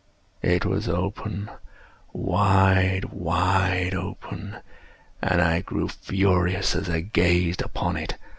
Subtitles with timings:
[0.41, 1.59] It was open—wide,
[3.11, 8.15] wide open—and I grew furious as I gazed upon it.